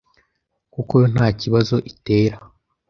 [0.73, 2.37] kuko yo nta kibazo itera,